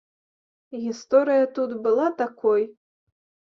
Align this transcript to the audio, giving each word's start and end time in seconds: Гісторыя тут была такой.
Гісторыя 0.85 1.45
тут 1.59 1.77
была 1.85 2.07
такой. 2.25 2.67